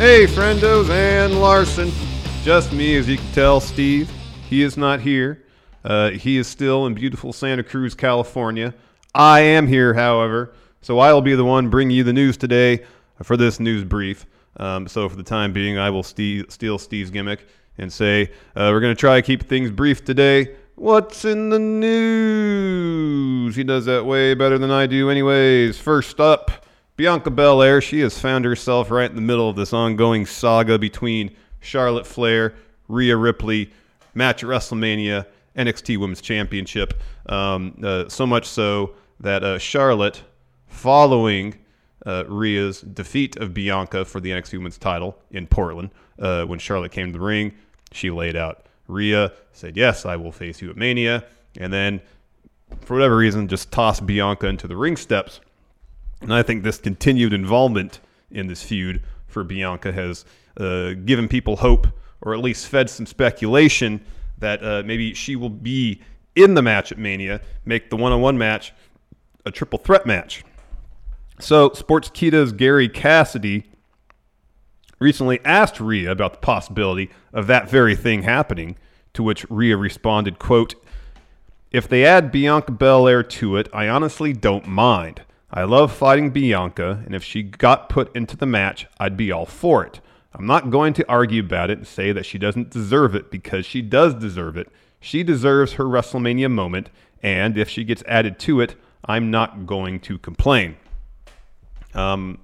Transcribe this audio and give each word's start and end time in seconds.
Hey, 0.00 0.24
friendos 0.24 0.88
and 0.88 1.42
Larson. 1.42 1.92
Just 2.42 2.72
me, 2.72 2.96
as 2.96 3.06
you 3.06 3.18
can 3.18 3.32
tell, 3.32 3.60
Steve. 3.60 4.10
He 4.48 4.62
is 4.62 4.78
not 4.78 5.02
here. 5.02 5.44
Uh, 5.84 6.08
he 6.08 6.38
is 6.38 6.46
still 6.46 6.86
in 6.86 6.94
beautiful 6.94 7.34
Santa 7.34 7.62
Cruz, 7.62 7.94
California. 7.94 8.72
I 9.14 9.40
am 9.40 9.66
here, 9.66 9.92
however, 9.92 10.54
so 10.80 11.00
I'll 11.00 11.20
be 11.20 11.34
the 11.34 11.44
one 11.44 11.68
bringing 11.68 11.94
you 11.94 12.02
the 12.02 12.14
news 12.14 12.38
today 12.38 12.86
for 13.22 13.36
this 13.36 13.60
news 13.60 13.84
brief. 13.84 14.24
Um, 14.56 14.88
so 14.88 15.06
for 15.06 15.16
the 15.16 15.22
time 15.22 15.52
being, 15.52 15.76
I 15.76 15.90
will 15.90 16.02
steal, 16.02 16.46
steal 16.48 16.78
Steve's 16.78 17.10
gimmick 17.10 17.46
and 17.76 17.92
say 17.92 18.30
uh, 18.56 18.70
we're 18.72 18.80
going 18.80 18.96
to 18.96 18.98
try 18.98 19.16
to 19.16 19.22
keep 19.22 19.50
things 19.50 19.70
brief 19.70 20.02
today. 20.02 20.56
What's 20.76 21.26
in 21.26 21.50
the 21.50 21.58
news? 21.58 23.54
He 23.54 23.64
does 23.64 23.84
that 23.84 24.06
way 24.06 24.32
better 24.32 24.56
than 24.56 24.70
I 24.70 24.86
do, 24.86 25.10
anyways. 25.10 25.78
First 25.78 26.20
up. 26.20 26.64
Bianca 27.00 27.30
Belair, 27.30 27.80
she 27.80 28.00
has 28.00 28.18
found 28.18 28.44
herself 28.44 28.90
right 28.90 29.08
in 29.08 29.16
the 29.16 29.22
middle 29.22 29.48
of 29.48 29.56
this 29.56 29.72
ongoing 29.72 30.26
saga 30.26 30.78
between 30.78 31.34
Charlotte 31.60 32.06
Flair, 32.06 32.52
Rhea 32.88 33.16
Ripley, 33.16 33.72
match 34.12 34.44
at 34.44 34.50
WrestleMania, 34.50 35.24
NXT 35.56 35.96
Women's 35.96 36.20
Championship. 36.20 37.00
Um, 37.24 37.80
uh, 37.82 38.10
so 38.10 38.26
much 38.26 38.44
so 38.44 38.96
that 39.18 39.42
uh, 39.42 39.58
Charlotte, 39.58 40.22
following 40.66 41.54
uh, 42.04 42.24
Rhea's 42.28 42.82
defeat 42.82 43.34
of 43.38 43.54
Bianca 43.54 44.04
for 44.04 44.20
the 44.20 44.32
NXT 44.32 44.58
Women's 44.58 44.76
title 44.76 45.16
in 45.30 45.46
Portland, 45.46 45.92
uh, 46.18 46.44
when 46.44 46.58
Charlotte 46.58 46.92
came 46.92 47.06
to 47.06 47.18
the 47.18 47.24
ring, 47.24 47.54
she 47.92 48.10
laid 48.10 48.36
out 48.36 48.66
Rhea, 48.88 49.32
said, 49.54 49.74
Yes, 49.74 50.04
I 50.04 50.16
will 50.16 50.32
face 50.32 50.60
you 50.60 50.68
at 50.68 50.76
Mania. 50.76 51.24
And 51.56 51.72
then, 51.72 52.02
for 52.82 52.92
whatever 52.92 53.16
reason, 53.16 53.48
just 53.48 53.72
tossed 53.72 54.04
Bianca 54.04 54.48
into 54.48 54.68
the 54.68 54.76
ring 54.76 54.98
steps 54.98 55.40
and 56.20 56.32
I 56.32 56.42
think 56.42 56.62
this 56.62 56.78
continued 56.78 57.32
involvement 57.32 58.00
in 58.30 58.46
this 58.46 58.62
feud 58.62 59.02
for 59.26 59.44
Bianca 59.44 59.92
has 59.92 60.24
uh, 60.56 60.92
given 61.04 61.28
people 61.28 61.56
hope, 61.56 61.86
or 62.20 62.34
at 62.34 62.40
least 62.40 62.66
fed 62.66 62.90
some 62.90 63.06
speculation 63.06 64.04
that 64.38 64.62
uh, 64.64 64.82
maybe 64.84 65.14
she 65.14 65.36
will 65.36 65.50
be 65.50 66.02
in 66.34 66.54
the 66.54 66.62
match 66.62 66.92
at 66.92 66.98
Mania, 66.98 67.40
make 67.64 67.90
the 67.90 67.96
one 67.96 68.12
on 68.12 68.20
one 68.20 68.38
match 68.38 68.72
a 69.44 69.50
triple 69.50 69.78
threat 69.78 70.06
match. 70.06 70.44
So, 71.38 71.70
Sports 71.72 72.10
Sportskeeda's 72.10 72.52
Gary 72.52 72.88
Cassidy 72.88 73.64
recently 74.98 75.40
asked 75.44 75.80
Rhea 75.80 76.10
about 76.10 76.32
the 76.32 76.38
possibility 76.38 77.10
of 77.32 77.46
that 77.46 77.70
very 77.70 77.96
thing 77.96 78.22
happening, 78.22 78.76
to 79.14 79.22
which 79.22 79.48
Rhea 79.48 79.76
responded, 79.76 80.38
quote, 80.38 80.74
If 81.72 81.88
they 81.88 82.04
add 82.04 82.30
Bianca 82.30 82.72
Belair 82.72 83.22
to 83.22 83.56
it, 83.56 83.68
I 83.72 83.88
honestly 83.88 84.34
don't 84.34 84.66
mind. 84.66 85.22
I 85.52 85.64
love 85.64 85.92
fighting 85.92 86.30
Bianca, 86.30 87.02
and 87.04 87.14
if 87.14 87.24
she 87.24 87.42
got 87.42 87.88
put 87.88 88.14
into 88.14 88.36
the 88.36 88.46
match, 88.46 88.86
I'd 89.00 89.16
be 89.16 89.32
all 89.32 89.46
for 89.46 89.84
it. 89.84 90.00
I'm 90.32 90.46
not 90.46 90.70
going 90.70 90.92
to 90.94 91.08
argue 91.08 91.42
about 91.42 91.70
it 91.70 91.78
and 91.78 91.86
say 91.86 92.12
that 92.12 92.24
she 92.24 92.38
doesn't 92.38 92.70
deserve 92.70 93.16
it 93.16 93.32
because 93.32 93.66
she 93.66 93.82
does 93.82 94.14
deserve 94.14 94.56
it. 94.56 94.68
She 95.00 95.24
deserves 95.24 95.72
her 95.72 95.84
WrestleMania 95.84 96.50
moment, 96.50 96.88
and 97.20 97.58
if 97.58 97.68
she 97.68 97.82
gets 97.82 98.04
added 98.06 98.38
to 98.40 98.60
it, 98.60 98.76
I'm 99.04 99.32
not 99.32 99.66
going 99.66 99.98
to 100.00 100.18
complain. 100.18 100.76
Um, 101.94 102.38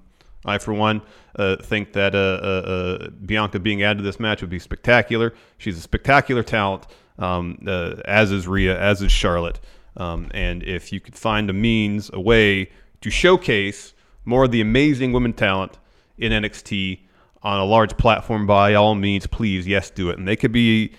I, 0.44 0.58
for 0.58 0.74
one, 0.74 1.02
uh, 1.36 1.56
think 1.56 1.92
that 1.92 2.14
uh, 2.14 2.18
uh, 2.18 3.02
uh 3.04 3.10
Bianca 3.10 3.60
being 3.60 3.82
added 3.82 3.98
to 3.98 4.04
this 4.04 4.18
match 4.18 4.40
would 4.40 4.50
be 4.50 4.58
spectacular. 4.58 5.32
She's 5.58 5.78
a 5.78 5.80
spectacular 5.80 6.42
talent, 6.42 6.86
um, 7.18 7.58
uh, 7.66 7.96
as 8.04 8.32
is 8.32 8.48
Rhea, 8.48 8.80
as 8.80 9.00
is 9.00 9.12
Charlotte. 9.12 9.60
Um, 9.96 10.28
and 10.34 10.62
if 10.62 10.92
you 10.92 11.00
could 11.00 11.14
find 11.14 11.48
a 11.50 11.52
means, 11.52 12.10
a 12.12 12.20
way 12.20 12.70
to 13.06 13.10
showcase 13.10 13.94
more 14.24 14.46
of 14.46 14.50
the 14.50 14.60
amazing 14.60 15.12
women 15.12 15.32
talent 15.32 15.78
in 16.18 16.32
NXT 16.32 16.98
on 17.40 17.60
a 17.60 17.64
large 17.64 17.96
platform. 17.96 18.48
By 18.48 18.74
all 18.74 18.96
means, 18.96 19.28
please, 19.28 19.64
yes, 19.64 19.90
do 19.90 20.10
it. 20.10 20.18
And 20.18 20.26
they 20.26 20.34
could 20.34 20.50
be, 20.50 20.92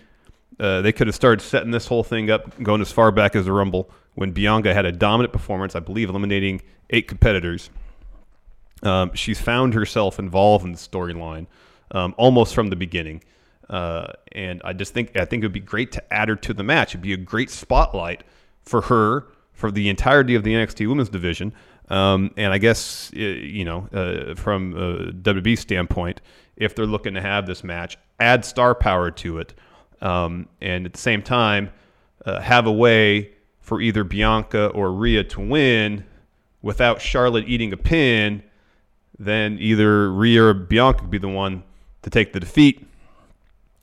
uh, 0.57 0.81
they 0.81 0.93
could 0.93 1.07
have 1.07 1.15
started 1.15 1.43
setting 1.43 1.71
this 1.71 1.85
whole 1.85 2.05
thing 2.05 2.31
up, 2.31 2.63
going 2.63 2.79
as 2.79 2.93
far 2.93 3.11
back 3.11 3.35
as 3.35 3.43
the 3.43 3.51
Rumble 3.51 3.91
when 4.15 4.31
Bianca 4.31 4.73
had 4.73 4.85
a 4.85 4.91
dominant 4.93 5.33
performance. 5.33 5.75
I 5.75 5.81
believe 5.81 6.07
eliminating 6.07 6.61
eight 6.91 7.09
competitors. 7.09 7.69
Um, 8.83 9.13
she's 9.13 9.41
found 9.41 9.73
herself 9.73 10.17
involved 10.17 10.63
in 10.63 10.71
the 10.71 10.77
storyline 10.77 11.47
um, 11.91 12.15
almost 12.17 12.55
from 12.55 12.69
the 12.69 12.77
beginning. 12.77 13.21
Uh, 13.69 14.13
and 14.31 14.61
I 14.63 14.71
just 14.71 14.93
think 14.93 15.17
I 15.17 15.25
think 15.25 15.43
it 15.43 15.45
would 15.47 15.51
be 15.51 15.59
great 15.59 15.91
to 15.91 16.13
add 16.13 16.29
her 16.29 16.37
to 16.37 16.53
the 16.53 16.63
match. 16.63 16.91
It'd 16.91 17.01
be 17.01 17.11
a 17.11 17.17
great 17.17 17.49
spotlight 17.49 18.23
for 18.61 18.83
her 18.83 19.27
for 19.51 19.71
the 19.71 19.89
entirety 19.89 20.35
of 20.35 20.43
the 20.43 20.53
NXT 20.53 20.87
Women's 20.87 21.09
Division. 21.09 21.51
Um, 21.89 22.31
and 22.35 22.51
I 22.51 22.57
guess 22.57 23.11
you 23.13 23.63
know, 23.63 23.87
uh, 23.93 24.35
from 24.35 24.73
a 24.73 25.11
WB 25.11 25.57
standpoint, 25.57 26.21
if 26.55 26.75
they're 26.75 26.85
looking 26.85 27.13
to 27.13 27.21
have 27.21 27.47
this 27.47 27.63
match, 27.63 27.97
add 28.19 28.43
star 28.43 28.75
power 28.75 29.11
to 29.11 29.39
it, 29.39 29.53
um, 30.01 30.47
and 30.59 30.85
at 30.85 30.93
the 30.93 30.99
same 30.99 31.21
time, 31.21 31.71
uh, 32.25 32.41
have 32.41 32.67
a 32.67 32.71
way 32.71 33.31
for 33.61 33.81
either 33.81 34.03
Bianca 34.03 34.67
or 34.67 34.91
Rhea 34.91 35.23
to 35.25 35.41
win 35.41 36.05
without 36.61 37.01
Charlotte 37.01 37.47
eating 37.47 37.73
a 37.73 37.77
pin. 37.77 38.43
Then 39.19 39.57
either 39.59 40.11
Rhea 40.11 40.43
or 40.43 40.53
Bianca 40.53 41.01
could 41.01 41.11
be 41.11 41.17
the 41.17 41.29
one 41.29 41.63
to 42.03 42.09
take 42.09 42.33
the 42.33 42.39
defeat. 42.39 42.85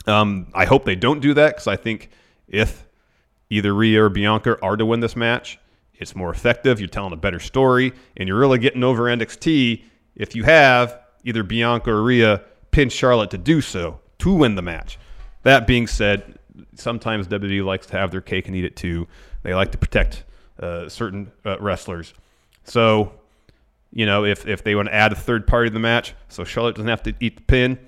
Um, 0.06 0.46
I 0.54 0.64
hope 0.66 0.84
they 0.84 0.94
don't 0.94 1.20
do 1.20 1.34
that 1.34 1.54
because 1.54 1.66
I 1.66 1.76
think 1.76 2.10
if 2.48 2.86
either 3.50 3.74
Rhea 3.74 4.04
or 4.04 4.08
Bianca 4.08 4.58
are 4.62 4.76
to 4.76 4.86
win 4.86 5.00
this 5.00 5.16
match, 5.16 5.58
it's 6.04 6.14
more 6.14 6.30
effective. 6.30 6.78
You're 6.78 6.88
telling 6.88 7.14
a 7.14 7.16
better 7.16 7.40
story, 7.40 7.92
and 8.16 8.28
you're 8.28 8.38
really 8.38 8.58
getting 8.58 8.84
over 8.84 9.04
NXT 9.04 9.82
if 10.14 10.36
you 10.36 10.44
have 10.44 11.00
either 11.24 11.42
Bianca 11.42 11.90
or 11.90 12.02
Rhea 12.02 12.42
pin 12.70 12.90
Charlotte 12.90 13.30
to 13.30 13.38
do 13.38 13.62
so 13.62 14.00
to 14.18 14.32
win 14.32 14.54
the 14.54 14.62
match. 14.62 14.98
That 15.42 15.66
being 15.66 15.86
said, 15.86 16.38
sometimes 16.74 17.26
WWE 17.28 17.64
likes 17.64 17.86
to 17.86 17.96
have 17.96 18.10
their 18.10 18.20
cake 18.20 18.46
and 18.46 18.54
eat 18.54 18.64
it 18.64 18.76
too. 18.76 19.08
They 19.42 19.54
like 19.54 19.72
to 19.72 19.78
protect 19.78 20.24
uh, 20.60 20.90
certain 20.90 21.32
uh, 21.44 21.58
wrestlers. 21.58 22.12
So, 22.64 23.12
you 23.90 24.04
know, 24.04 24.24
if, 24.24 24.46
if 24.46 24.62
they 24.62 24.74
want 24.74 24.88
to 24.88 24.94
add 24.94 25.12
a 25.12 25.16
third 25.16 25.46
party 25.46 25.70
to 25.70 25.74
the 25.74 25.80
match, 25.80 26.14
so 26.28 26.44
Charlotte 26.44 26.76
doesn't 26.76 26.88
have 26.88 27.02
to 27.04 27.14
eat 27.18 27.36
the 27.36 27.42
pin, 27.42 27.78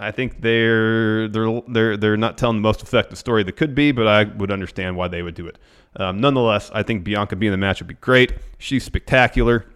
I 0.00 0.12
think 0.12 0.40
they're 0.40 1.28
they're 1.28 1.60
they're 1.68 1.96
they're 1.98 2.16
not 2.16 2.38
telling 2.38 2.56
the 2.56 2.62
most 2.62 2.82
effective 2.82 3.18
story 3.18 3.42
that 3.42 3.52
could 3.52 3.74
be, 3.74 3.92
but 3.92 4.06
I 4.06 4.24
would 4.24 4.50
understand 4.50 4.96
why 4.96 5.08
they 5.08 5.22
would 5.22 5.34
do 5.34 5.46
it. 5.46 5.58
Um, 5.94 6.20
nonetheless, 6.20 6.70
I 6.72 6.82
think 6.82 7.04
Bianca 7.04 7.36
being 7.36 7.52
in 7.52 7.60
the 7.60 7.66
match 7.66 7.80
would 7.80 7.86
be 7.86 7.94
great. 7.94 8.32
She's 8.56 8.82
spectacular. 8.82 9.66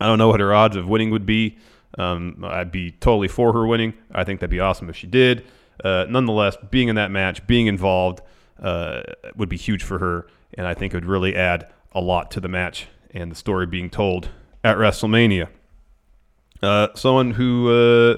I 0.00 0.06
don't 0.06 0.18
know 0.18 0.28
what 0.28 0.38
her 0.38 0.54
odds 0.54 0.76
of 0.76 0.88
winning 0.88 1.10
would 1.10 1.26
be. 1.26 1.58
Um, 1.98 2.44
I'd 2.46 2.70
be 2.70 2.92
totally 2.92 3.26
for 3.26 3.52
her 3.52 3.66
winning. 3.66 3.94
I 4.12 4.22
think 4.22 4.38
that'd 4.38 4.50
be 4.50 4.60
awesome 4.60 4.88
if 4.88 4.96
she 4.96 5.08
did. 5.08 5.44
Uh, 5.82 6.06
nonetheless, 6.08 6.56
being 6.70 6.86
in 6.86 6.94
that 6.94 7.10
match, 7.10 7.44
being 7.48 7.66
involved, 7.66 8.20
uh, 8.62 9.02
would 9.34 9.48
be 9.48 9.56
huge 9.56 9.82
for 9.82 9.98
her, 9.98 10.28
and 10.54 10.68
I 10.68 10.74
think 10.74 10.94
it 10.94 10.98
would 10.98 11.06
really 11.06 11.34
add 11.34 11.72
a 11.92 12.00
lot 12.00 12.30
to 12.32 12.40
the 12.40 12.48
match 12.48 12.86
and 13.12 13.32
the 13.32 13.36
story 13.36 13.66
being 13.66 13.90
told 13.90 14.28
at 14.62 14.76
WrestleMania. 14.76 15.48
Uh, 16.62 16.88
someone 16.94 17.32
who 17.32 17.70
uh, 17.70 18.16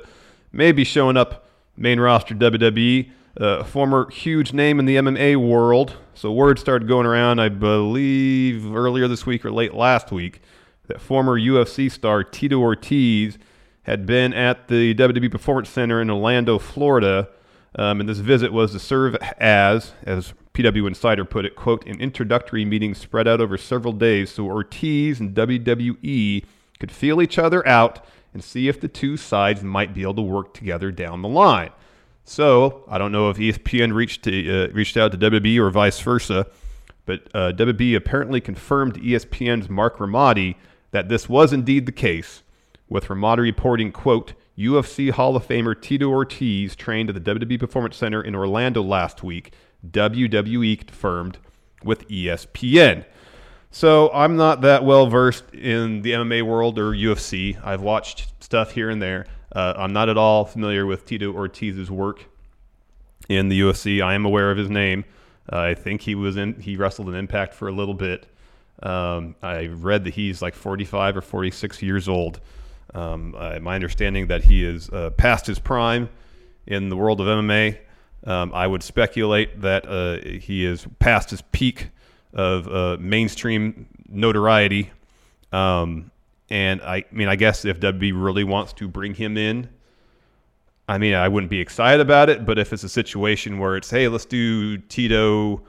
maybe 0.52 0.84
showing 0.84 1.16
up 1.16 1.46
main 1.76 2.00
roster 2.00 2.34
WWE. 2.34 3.10
Uh, 3.38 3.62
former 3.62 4.10
huge 4.10 4.52
name 4.52 4.80
in 4.80 4.84
the 4.84 4.96
MMA 4.96 5.36
world. 5.36 5.96
So 6.14 6.32
word 6.32 6.58
started 6.58 6.88
going 6.88 7.06
around, 7.06 7.38
I 7.38 7.48
believe, 7.48 8.74
earlier 8.74 9.06
this 9.06 9.24
week 9.24 9.44
or 9.44 9.52
late 9.52 9.74
last 9.74 10.10
week, 10.10 10.42
that 10.88 11.00
former 11.00 11.38
UFC 11.38 11.90
star 11.90 12.24
Tito 12.24 12.58
Ortiz 12.58 13.38
had 13.82 14.06
been 14.06 14.34
at 14.34 14.66
the 14.66 14.92
WWE 14.94 15.30
Performance 15.30 15.68
Center 15.68 16.02
in 16.02 16.10
Orlando, 16.10 16.58
Florida. 16.58 17.28
Um, 17.76 18.00
and 18.00 18.08
this 18.08 18.18
visit 18.18 18.52
was 18.52 18.72
to 18.72 18.80
serve 18.80 19.14
as, 19.38 19.92
as 20.02 20.34
PW 20.52 20.88
Insider 20.88 21.24
put 21.24 21.44
it, 21.44 21.54
quote, 21.54 21.86
an 21.86 22.00
introductory 22.00 22.64
meeting 22.64 22.94
spread 22.94 23.28
out 23.28 23.40
over 23.40 23.56
several 23.56 23.92
days 23.92 24.30
so 24.30 24.46
Ortiz 24.46 25.20
and 25.20 25.34
WWE 25.34 26.44
could 26.80 26.90
feel 26.90 27.22
each 27.22 27.38
other 27.38 27.66
out 27.68 28.04
and 28.32 28.42
see 28.42 28.68
if 28.68 28.80
the 28.80 28.88
two 28.88 29.16
sides 29.16 29.62
might 29.62 29.94
be 29.94 30.02
able 30.02 30.14
to 30.14 30.22
work 30.22 30.54
together 30.54 30.90
down 30.90 31.22
the 31.22 31.28
line. 31.28 31.70
So 32.24 32.84
I 32.88 32.98
don't 32.98 33.12
know 33.12 33.30
if 33.30 33.38
ESPN 33.38 33.94
reached 33.94 34.24
to, 34.24 34.64
uh, 34.64 34.72
reached 34.72 34.96
out 34.96 35.12
to 35.12 35.18
WWE 35.18 35.58
or 35.58 35.70
vice 35.70 35.98
versa, 36.00 36.46
but 37.06 37.28
uh, 37.34 37.52
WB 37.52 37.96
apparently 37.96 38.40
confirmed 38.40 39.00
ESPN's 39.00 39.70
Marc 39.70 39.96
Raimondi 39.96 40.56
that 40.90 41.08
this 41.08 41.28
was 41.28 41.52
indeed 41.52 41.86
the 41.86 41.92
case, 41.92 42.42
with 42.88 43.06
Raimondi 43.06 43.38
reporting, 43.38 43.92
quote, 43.92 44.34
UFC 44.58 45.10
Hall 45.10 45.36
of 45.36 45.46
Famer 45.46 45.80
Tito 45.80 46.10
Ortiz 46.10 46.74
trained 46.74 47.08
at 47.08 47.14
the 47.14 47.34
WWE 47.34 47.60
Performance 47.60 47.96
Center 47.96 48.20
in 48.20 48.34
Orlando 48.34 48.82
last 48.82 49.22
week, 49.22 49.52
WWE 49.88 50.78
confirmed 50.78 51.38
with 51.84 52.08
ESPN. 52.08 53.04
So 53.70 54.10
I'm 54.12 54.36
not 54.36 54.62
that 54.62 54.84
well 54.84 55.06
versed 55.06 55.44
in 55.52 56.02
the 56.02 56.12
MMA 56.12 56.42
world 56.42 56.78
or 56.78 56.92
UFC. 56.92 57.62
I've 57.64 57.82
watched 57.82 58.32
stuff 58.42 58.72
here 58.72 58.90
and 58.90 59.00
there. 59.00 59.26
Uh, 59.52 59.74
I'm 59.76 59.92
not 59.92 60.08
at 60.08 60.16
all 60.16 60.44
familiar 60.44 60.86
with 60.86 61.04
Tito 61.04 61.32
Ortiz's 61.32 61.90
work 61.90 62.24
in 63.28 63.48
the 63.48 63.60
UFC. 63.60 64.02
I 64.02 64.14
am 64.14 64.24
aware 64.24 64.50
of 64.50 64.58
his 64.58 64.70
name. 64.70 65.04
Uh, 65.50 65.58
I 65.58 65.74
think 65.74 66.02
he 66.02 66.14
was 66.14 66.36
in. 66.36 66.60
He 66.60 66.76
wrestled 66.76 67.08
in 67.08 67.14
Impact 67.14 67.54
for 67.54 67.68
a 67.68 67.72
little 67.72 67.94
bit. 67.94 68.26
Um, 68.82 69.34
I 69.42 69.66
read 69.66 70.04
that 70.04 70.14
he's 70.14 70.40
like 70.40 70.54
45 70.54 71.16
or 71.16 71.20
46 71.20 71.82
years 71.82 72.08
old. 72.08 72.40
Um, 72.94 73.34
uh, 73.36 73.58
my 73.60 73.74
understanding 73.74 74.28
that 74.28 74.44
he 74.44 74.64
is 74.64 74.88
uh, 74.90 75.10
past 75.10 75.46
his 75.46 75.58
prime 75.58 76.08
in 76.66 76.88
the 76.88 76.96
world 76.96 77.20
of 77.20 77.26
MMA. 77.26 77.78
Um, 78.24 78.52
I 78.54 78.66
would 78.66 78.82
speculate 78.82 79.60
that 79.60 79.86
uh, 79.86 80.26
he 80.38 80.64
is 80.64 80.86
past 80.98 81.30
his 81.30 81.42
peak 81.52 81.88
of 82.38 82.68
uh, 82.68 82.96
mainstream 83.00 83.88
notoriety. 84.08 84.90
Um, 85.52 86.12
and 86.48 86.80
I, 86.82 86.98
I 86.98 87.04
mean, 87.10 87.26
I 87.28 87.34
guess 87.34 87.64
if 87.64 87.80
WB 87.80 88.12
really 88.14 88.44
wants 88.44 88.72
to 88.74 88.86
bring 88.86 89.12
him 89.12 89.36
in, 89.36 89.68
I 90.88 90.98
mean, 90.98 91.14
I 91.14 91.26
wouldn't 91.26 91.50
be 91.50 91.60
excited 91.60 92.00
about 92.00 92.30
it. 92.30 92.46
But 92.46 92.58
if 92.58 92.72
it's 92.72 92.84
a 92.84 92.88
situation 92.88 93.58
where 93.58 93.76
it's, 93.76 93.90
hey, 93.90 94.06
let's 94.06 94.24
do 94.24 94.78
Tito 94.78 95.62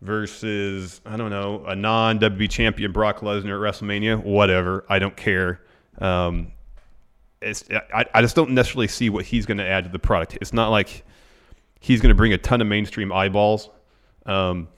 versus 0.00 1.00
I 1.04 1.16
don't 1.16 1.30
know 1.30 1.64
a 1.66 1.74
non 1.74 2.20
WB 2.20 2.48
champion 2.50 2.92
Brock 2.92 3.18
Lesnar 3.20 3.66
at 3.66 3.74
WrestleMania, 3.74 4.22
whatever, 4.22 4.84
I 4.88 5.00
don't 5.00 5.16
care. 5.16 5.60
Um, 5.98 6.52
it's 7.42 7.64
I, 7.92 8.04
I 8.14 8.22
just 8.22 8.36
don't 8.36 8.50
necessarily 8.50 8.88
see 8.88 9.10
what 9.10 9.24
he's 9.24 9.44
going 9.44 9.58
to 9.58 9.66
add 9.66 9.84
to 9.84 9.90
the 9.90 9.98
product. 9.98 10.38
It's 10.40 10.52
not 10.52 10.68
like 10.68 11.04
he's 11.80 12.00
going 12.00 12.10
to 12.10 12.14
bring 12.14 12.32
a 12.32 12.38
ton 12.38 12.60
of 12.60 12.68
mainstream 12.68 13.12
eyeballs. 13.12 13.70
Um, 14.24 14.68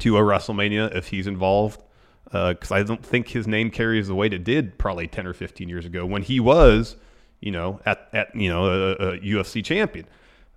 to 0.00 0.16
a 0.16 0.20
WrestleMania 0.20 0.94
if 0.94 1.08
he's 1.08 1.26
involved. 1.26 1.82
Because 2.24 2.72
uh, 2.72 2.76
I 2.76 2.82
don't 2.82 3.04
think 3.04 3.28
his 3.28 3.46
name 3.46 3.70
carries 3.70 4.08
the 4.08 4.14
weight 4.14 4.32
it 4.32 4.42
did 4.42 4.78
probably 4.78 5.06
10 5.06 5.28
or 5.28 5.32
15 5.32 5.68
years 5.68 5.86
ago 5.86 6.04
when 6.04 6.22
he 6.22 6.40
was, 6.40 6.96
you 7.40 7.52
know, 7.52 7.80
at, 7.86 8.08
at 8.12 8.34
you 8.34 8.48
know, 8.48 8.66
a, 8.66 8.92
a 8.92 9.18
UFC 9.18 9.64
champion. 9.64 10.06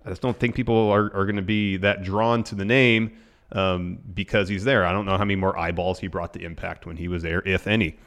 I 0.04 0.08
just 0.08 0.20
don't 0.20 0.38
think 0.38 0.56
people 0.56 0.90
are, 0.90 1.14
are 1.14 1.24
going 1.26 1.36
to 1.36 1.42
be 1.42 1.76
that 1.78 2.02
drawn 2.02 2.42
to 2.44 2.56
the 2.56 2.64
name 2.64 3.12
um, 3.52 3.98
because 4.14 4.48
he's 4.48 4.64
there. 4.64 4.84
I 4.84 4.92
don't 4.92 5.06
know 5.06 5.16
how 5.16 5.24
many 5.24 5.36
more 5.36 5.56
eyeballs 5.58 5.98
he 5.98 6.08
brought 6.08 6.32
to 6.34 6.40
Impact 6.40 6.86
when 6.86 6.96
he 6.96 7.08
was 7.08 7.22
there, 7.22 7.42
if 7.46 7.66
any. 7.66 7.98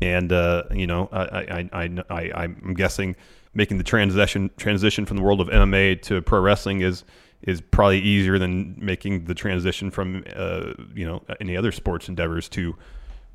And 0.00 0.32
uh, 0.32 0.64
you 0.72 0.86
know, 0.86 1.08
I, 1.10 1.22
I, 1.22 1.70
I, 1.72 2.04
I, 2.10 2.32
I'm 2.34 2.74
guessing 2.74 3.16
making 3.54 3.78
the 3.78 3.84
transition 3.84 4.50
transition 4.58 5.06
from 5.06 5.16
the 5.16 5.22
world 5.22 5.40
of 5.40 5.48
MMA 5.48 6.02
to 6.02 6.20
pro 6.20 6.40
wrestling 6.40 6.82
is 6.82 7.04
is 7.42 7.60
probably 7.60 8.00
easier 8.00 8.38
than 8.38 8.74
making 8.78 9.24
the 9.24 9.34
transition 9.34 9.90
from 9.90 10.24
uh, 10.34 10.72
you 10.94 11.06
know 11.06 11.22
any 11.40 11.56
other 11.56 11.72
sports 11.72 12.08
endeavors 12.08 12.48
to 12.50 12.76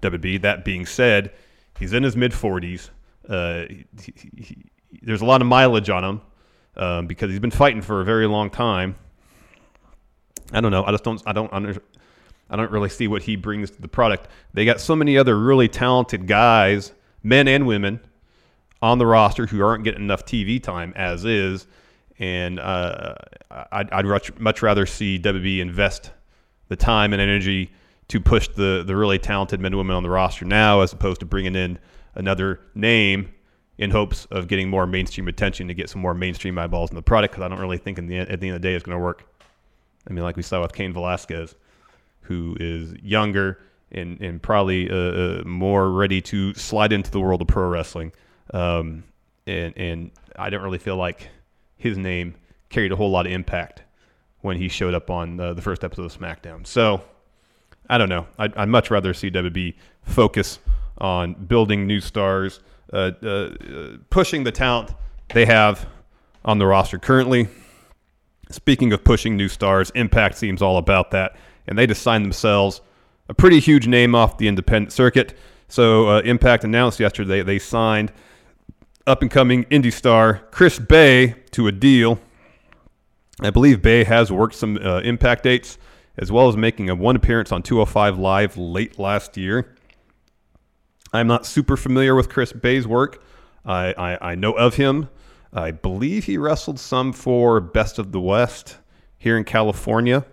WB. 0.01 0.41
That 0.41 0.65
being 0.65 0.85
said, 0.85 1.33
he's 1.79 1.93
in 1.93 2.03
his 2.03 2.15
mid 2.15 2.31
40s. 2.31 2.89
Uh, 3.27 3.65
he, 3.69 4.13
he, 4.35 4.65
there's 5.01 5.21
a 5.21 5.25
lot 5.25 5.41
of 5.41 5.47
mileage 5.47 5.89
on 5.89 6.03
him 6.03 6.21
um, 6.75 7.07
because 7.07 7.29
he's 7.29 7.39
been 7.39 7.51
fighting 7.51 7.81
for 7.81 8.01
a 8.01 8.05
very 8.05 8.27
long 8.27 8.49
time. 8.49 8.95
I 10.51 10.59
don't 10.59 10.71
know. 10.71 10.83
I 10.83 10.91
just 10.91 11.03
don't. 11.03 11.21
I 11.25 11.33
don't 11.33 11.51
under, 11.53 11.81
I 12.49 12.57
don't 12.57 12.71
really 12.71 12.89
see 12.89 13.07
what 13.07 13.21
he 13.21 13.37
brings 13.37 13.71
to 13.71 13.81
the 13.81 13.87
product. 13.87 14.27
They 14.53 14.65
got 14.65 14.81
so 14.81 14.95
many 14.95 15.17
other 15.17 15.39
really 15.39 15.69
talented 15.69 16.27
guys, 16.27 16.91
men 17.23 17.47
and 17.47 17.65
women, 17.65 18.01
on 18.81 18.97
the 18.97 19.05
roster 19.05 19.45
who 19.45 19.63
aren't 19.63 19.85
getting 19.85 20.01
enough 20.01 20.25
TV 20.25 20.61
time 20.61 20.91
as 20.97 21.23
is 21.23 21.67
and 22.21 22.59
uh, 22.59 23.15
I'd, 23.71 23.91
I'd 23.91 24.05
much, 24.39 24.61
rather 24.61 24.85
see 24.85 25.19
WB 25.19 25.59
invest 25.59 26.11
the 26.69 26.75
time 26.75 27.13
and 27.13 27.21
energy 27.21 27.71
to 28.07 28.19
push 28.19 28.47
the 28.49 28.83
the 28.85 28.95
really 28.95 29.19
talented 29.19 29.59
men 29.59 29.73
and 29.73 29.77
women 29.77 29.95
on 29.95 30.03
the 30.03 30.09
roster 30.09 30.45
now, 30.45 30.81
as 30.81 30.93
opposed 30.93 31.19
to 31.21 31.25
bringing 31.25 31.55
in 31.55 31.79
another 32.15 32.59
name 32.75 33.33
in 33.77 33.91
hopes 33.91 34.25
of 34.25 34.47
getting 34.47 34.69
more 34.69 34.85
mainstream 34.85 35.27
attention 35.27 35.67
to 35.67 35.73
get 35.73 35.89
some 35.89 36.01
more 36.01 36.13
mainstream 36.13 36.57
eyeballs 36.57 36.89
in 36.89 36.95
the 36.95 37.01
product. 37.01 37.33
Because 37.33 37.45
I 37.45 37.47
don't 37.47 37.59
really 37.59 37.77
think 37.77 37.97
in 37.97 38.07
the 38.07 38.19
at 38.19 38.39
the 38.39 38.47
end 38.47 38.55
of 38.55 38.61
the 38.61 38.67
day 38.67 38.75
it's 38.75 38.83
going 38.83 38.97
to 38.97 39.03
work. 39.03 39.25
I 40.09 40.13
mean, 40.13 40.23
like 40.23 40.35
we 40.35 40.43
saw 40.43 40.61
with 40.61 40.73
Cain 40.73 40.93
Velasquez, 40.93 41.55
who 42.21 42.55
is 42.59 42.93
younger 43.01 43.59
and 43.91 44.21
and 44.21 44.41
probably 44.41 44.89
uh, 44.89 44.95
uh, 44.95 45.43
more 45.45 45.91
ready 45.91 46.21
to 46.21 46.53
slide 46.53 46.91
into 46.91 47.11
the 47.11 47.19
world 47.19 47.41
of 47.41 47.47
pro 47.47 47.67
wrestling. 47.67 48.11
Um, 48.53 49.03
and 49.47 49.73
and 49.77 50.11
I 50.37 50.49
don't 50.49 50.63
really 50.63 50.77
feel 50.77 50.97
like 50.97 51.29
his 51.77 51.97
name 51.97 52.35
carried 52.71 52.91
a 52.91 52.95
whole 52.95 53.11
lot 53.11 53.25
of 53.25 53.31
impact 53.31 53.83
when 54.41 54.57
he 54.57 54.67
showed 54.67 54.93
up 54.93 55.09
on 55.09 55.37
the, 55.37 55.61
first 55.61 55.83
episode 55.83 56.05
of 56.05 56.17
SmackDown. 56.17 56.65
So 56.65 57.01
I 57.89 57.97
don't 57.97 58.09
know. 58.09 58.25
I'd, 58.39 58.55
I'd, 58.55 58.69
much 58.69 58.89
rather 58.89 59.13
see 59.13 59.29
WWE 59.29 59.75
focus 60.03 60.59
on 60.97 61.33
building 61.33 61.85
new 61.85 61.99
stars, 61.99 62.61
uh, 62.91 63.11
uh, 63.21 63.49
pushing 64.09 64.43
the 64.43 64.51
talent 64.51 64.93
they 65.33 65.45
have 65.45 65.87
on 66.43 66.57
the 66.57 66.65
roster 66.65 66.97
currently. 66.97 67.47
Speaking 68.49 68.91
of 68.93 69.03
pushing 69.03 69.37
new 69.37 69.47
stars, 69.47 69.91
Impact 69.91 70.37
seems 70.37 70.61
all 70.61 70.77
about 70.77 71.11
that, 71.11 71.35
and 71.67 71.77
they 71.77 71.87
just 71.87 72.01
signed 72.01 72.25
themselves 72.25 72.81
a 73.29 73.33
pretty 73.33 73.59
huge 73.59 73.87
name 73.87 74.15
off 74.15 74.37
the 74.37 74.47
independent 74.47 74.91
circuit. 74.91 75.37
So 75.67 76.09
uh, 76.09 76.21
Impact 76.21 76.63
announced 76.63 76.99
yesterday 76.99 77.43
they 77.43 77.59
signed 77.59 78.11
up 79.07 79.21
and 79.21 79.31
coming 79.31 79.63
indie 79.65 79.93
star 79.93 80.41
Chris 80.51 80.79
Bey 80.79 81.35
to 81.51 81.67
a 81.67 81.71
deal. 81.71 82.19
I 83.41 83.49
believe 83.49 83.81
Bey 83.81 84.03
has 84.03 84.31
worked 84.31 84.55
some 84.55 84.77
uh, 84.77 84.99
impact 84.99 85.43
dates 85.43 85.77
as 86.17 86.31
well 86.31 86.47
as 86.47 86.57
making 86.57 86.89
a 86.89 86.95
one 86.95 87.15
appearance 87.15 87.51
on 87.51 87.63
205 87.63 88.17
Live 88.17 88.57
late 88.57 88.99
last 88.99 89.37
year. 89.37 89.75
I'm 91.13 91.27
not 91.27 91.45
super 91.45 91.75
familiar 91.75 92.15
with 92.15 92.29
Chris 92.29 92.53
Bey's 92.53 92.87
work. 92.87 93.23
I, 93.65 93.93
I, 93.97 94.31
I 94.31 94.35
know 94.35 94.53
of 94.53 94.75
him. 94.75 95.09
I 95.53 95.71
believe 95.71 96.25
he 96.25 96.37
wrestled 96.37 96.79
some 96.79 97.11
for 97.11 97.59
Best 97.59 97.99
of 97.99 98.11
the 98.11 98.21
West 98.21 98.77
here 99.17 99.37
in 99.37 99.43
California. 99.43 100.25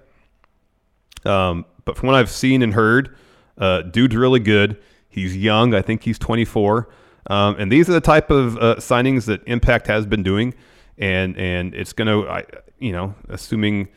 Um, 1.24 1.64
but 1.84 1.96
from 1.96 2.08
what 2.08 2.16
I've 2.16 2.30
seen 2.30 2.62
and 2.62 2.74
heard, 2.74 3.16
uh, 3.56 3.82
dude's 3.82 4.14
really 4.14 4.40
good. 4.40 4.80
He's 5.08 5.36
young. 5.36 5.74
I 5.74 5.82
think 5.82 6.04
he's 6.04 6.18
24. 6.18 6.88
Um, 7.28 7.56
and 7.58 7.72
these 7.72 7.88
are 7.88 7.92
the 7.92 8.00
type 8.00 8.30
of 8.30 8.56
uh, 8.58 8.76
signings 8.76 9.26
that 9.26 9.42
Impact 9.46 9.86
has 9.88 10.06
been 10.06 10.22
doing, 10.22 10.54
and 10.98 11.36
and 11.36 11.74
it's 11.74 11.92
going 11.92 12.08
to, 12.08 12.44
you 12.78 12.92
know, 12.92 13.14
assuming 13.28 13.88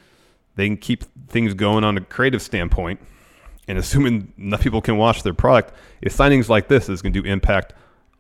they 0.56 0.68
can 0.68 0.78
keep 0.78 1.04
things 1.28 1.54
going 1.54 1.84
on 1.84 1.98
a 1.98 2.02
creative 2.02 2.42
standpoint, 2.42 3.00
and 3.68 3.78
assuming 3.78 4.34
enough 4.38 4.62
people 4.62 4.82
can 4.82 4.98
watch 4.98 5.24
their 5.24 5.34
product, 5.34 5.74
if 6.02 6.16
signings 6.16 6.50
like 6.50 6.68
this 6.68 6.90
is 6.90 7.02
going 7.02 7.14
to 7.14 7.22
do 7.22 7.28
Impact 7.28 7.74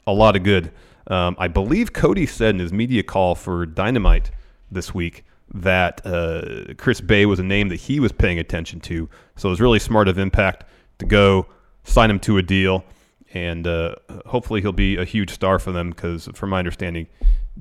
a 0.07 0.13
lot 0.13 0.35
of 0.35 0.43
good. 0.43 0.71
Um, 1.07 1.35
I 1.39 1.47
believe 1.47 1.93
Cody 1.93 2.25
said 2.25 2.55
in 2.55 2.59
his 2.59 2.71
media 2.71 3.03
call 3.03 3.35
for 3.35 3.65
Dynamite 3.65 4.31
this 4.69 4.93
week 4.93 5.25
that 5.53 5.99
uh, 6.05 6.73
Chris 6.77 7.01
Bey 7.01 7.25
was 7.25 7.39
a 7.39 7.43
name 7.43 7.69
that 7.69 7.81
he 7.81 7.99
was 7.99 8.11
paying 8.11 8.39
attention 8.39 8.79
to. 8.81 9.09
So 9.35 9.49
it 9.49 9.51
was 9.51 9.59
really 9.59 9.79
smart 9.79 10.07
of 10.07 10.17
Impact 10.17 10.63
to 10.99 11.05
go 11.05 11.47
sign 11.83 12.09
him 12.09 12.19
to 12.19 12.37
a 12.37 12.41
deal 12.41 12.85
and 13.33 13.65
uh, 13.65 13.95
hopefully 14.25 14.61
he'll 14.61 14.71
be 14.71 14.97
a 14.97 15.05
huge 15.05 15.31
star 15.31 15.59
for 15.59 15.71
them 15.71 15.89
because, 15.91 16.27
from 16.33 16.49
my 16.49 16.59
understanding, 16.59 17.07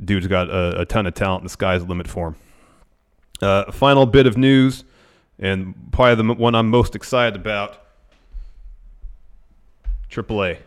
dude's 0.04 0.26
got 0.26 0.48
a, 0.48 0.80
a, 0.80 0.84
ton 0.84 1.06
of 1.06 1.14
talent. 1.14 1.42
And 1.42 1.48
The 1.48 1.52
sky's 1.52 1.82
the 1.82 1.88
limit 1.88 2.08
for 2.08 2.28
him. 2.28 2.36
Uh, 3.40 3.70
final 3.72 4.06
bit 4.06 4.26
of 4.26 4.36
news, 4.36 4.84
and 5.38 5.74
probably 5.92 6.26
the 6.26 6.34
one 6.34 6.54
I'm 6.54 6.68
most 6.68 6.96
excited 6.96 7.40
about: 7.40 7.82
AAA, 10.10 10.58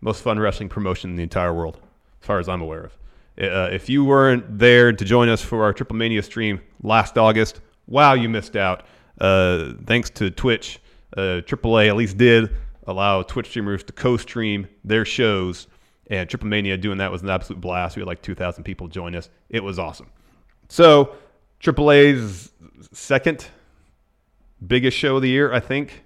most 0.00 0.22
fun 0.22 0.38
wrestling 0.38 0.68
promotion 0.68 1.10
in 1.10 1.16
the 1.16 1.22
entire 1.22 1.54
world, 1.54 1.78
as 2.20 2.26
far 2.26 2.38
as 2.38 2.48
I'm 2.48 2.60
aware 2.60 2.84
of. 2.84 2.92
Uh, 3.40 3.68
if 3.70 3.88
you 3.88 4.04
weren't 4.04 4.58
there 4.58 4.92
to 4.92 5.04
join 5.04 5.28
us 5.28 5.42
for 5.42 5.62
our 5.62 5.72
Triple 5.72 5.96
Mania 5.96 6.22
stream 6.22 6.60
last 6.82 7.18
August, 7.18 7.60
wow, 7.86 8.14
you 8.14 8.28
missed 8.28 8.56
out. 8.56 8.84
Uh, 9.20 9.72
thanks 9.84 10.10
to 10.10 10.30
Twitch, 10.30 10.80
AAA 11.16 11.86
uh, 11.86 11.90
at 11.90 11.96
least 11.96 12.18
did 12.18 12.50
allow 12.86 13.22
Twitch 13.22 13.48
streamers 13.48 13.82
to 13.84 13.92
co-stream 13.92 14.68
their 14.84 15.04
shows. 15.04 15.66
And 16.08 16.28
Triple 16.28 16.48
Mania 16.48 16.76
doing 16.76 16.98
that 16.98 17.10
was 17.10 17.22
an 17.22 17.30
absolute 17.30 17.60
blast. 17.60 17.96
We 17.96 18.00
had 18.00 18.06
like 18.06 18.22
2,000 18.22 18.64
people 18.64 18.88
join 18.88 19.14
us. 19.14 19.28
It 19.48 19.62
was 19.62 19.78
awesome. 19.78 20.08
So 20.68 21.14
AAA's 21.60 22.52
second 22.92 23.46
biggest 24.64 24.96
show 24.96 25.16
of 25.16 25.22
the 25.22 25.28
year, 25.28 25.52
I 25.52 25.60
think, 25.60 26.04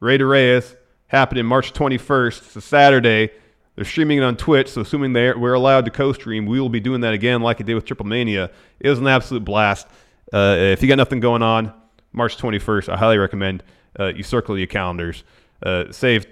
Rey 0.00 0.18
de 0.18 0.26
Reyes, 0.26 0.76
happening 1.08 1.46
March 1.46 1.72
21st. 1.72 2.38
It's 2.38 2.56
a 2.56 2.60
Saturday. 2.60 3.30
They're 3.76 3.84
streaming 3.84 4.18
it 4.18 4.24
on 4.24 4.36
Twitch, 4.36 4.70
so 4.70 4.82
assuming 4.82 5.14
they 5.14 5.32
we're 5.32 5.54
allowed 5.54 5.84
to 5.86 5.90
co-stream, 5.90 6.46
we 6.46 6.60
will 6.60 6.68
be 6.68 6.78
doing 6.78 7.00
that 7.00 7.12
again 7.12 7.40
like 7.40 7.60
I 7.60 7.64
did 7.64 7.74
with 7.74 7.84
Triple 7.84 8.06
Mania. 8.06 8.50
It 8.78 8.88
was 8.88 9.00
an 9.00 9.08
absolute 9.08 9.44
blast. 9.44 9.88
Uh, 10.32 10.56
if 10.58 10.80
you 10.80 10.88
got 10.88 10.96
nothing 10.96 11.18
going 11.18 11.42
on, 11.42 11.72
March 12.12 12.36
21st. 12.38 12.88
I 12.88 12.96
highly 12.96 13.18
recommend 13.18 13.64
uh, 13.98 14.06
you 14.06 14.22
circle 14.22 14.56
your 14.56 14.68
calendars, 14.68 15.24
uh, 15.62 15.90
save 15.90 16.26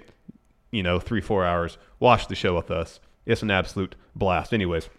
you 0.71 0.83
know 0.83 0.99
three 0.99 1.21
four 1.21 1.45
hours, 1.45 1.77
watch 1.99 2.27
the 2.27 2.35
show 2.35 2.55
with 2.55 2.71
us. 2.71 2.99
It's 3.25 3.41
an 3.41 3.51
absolute 3.51 3.95
blast. 4.15 4.53
Anyways, 4.53 4.89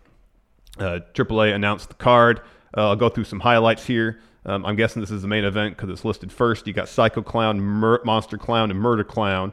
uh, 0.78 1.00
AAA 1.12 1.54
announced 1.54 1.88
the 1.88 1.94
card. 1.94 2.40
Uh, 2.76 2.88
I'll 2.88 2.96
go 2.96 3.08
through 3.08 3.24
some 3.24 3.40
highlights 3.40 3.86
here. 3.86 4.20
Um, 4.46 4.64
I'm 4.66 4.76
guessing 4.76 5.00
this 5.00 5.10
is 5.10 5.22
the 5.22 5.28
main 5.28 5.44
event 5.44 5.76
because 5.76 5.90
it's 5.90 6.04
listed 6.04 6.30
first. 6.32 6.66
You 6.66 6.72
got 6.72 6.88
Psycho 6.88 7.22
Clown, 7.22 7.60
Mur- 7.60 8.02
Monster 8.04 8.36
Clown, 8.36 8.70
and 8.70 8.78
Murder 8.78 9.04
Clown, 9.04 9.52